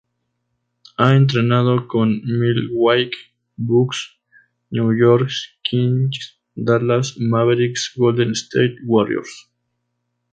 [0.97, 3.15] Ha entrenado a Milwaukee
[3.55, 4.17] Bucks,
[4.71, 5.29] New York
[5.71, 9.47] Knicks, Dallas Mavericks y Golden State Warriors.